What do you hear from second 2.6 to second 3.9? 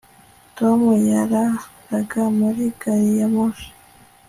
gari ya moshi